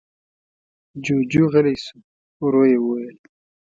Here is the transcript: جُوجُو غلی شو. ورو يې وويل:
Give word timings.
جُوجُو 1.03 1.43
غلی 1.51 1.75
شو. 1.83 1.97
ورو 2.41 2.63
يې 2.71 2.77
وويل: 2.81 3.17